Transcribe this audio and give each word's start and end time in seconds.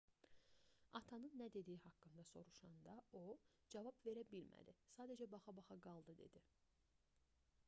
atanın 0.99 1.35
nə 1.41 1.47
dediyi 1.57 1.77
haqqında 1.83 2.25
soruşanda 2.31 2.95
o 3.21 3.21
cavab 3.75 4.01
verə 4.09 4.27
bilmədi 4.33 4.77
sadəcə 4.97 5.31
baxa-baxa 5.37 5.81
qaldı 5.89 6.19
dedi 6.25 6.47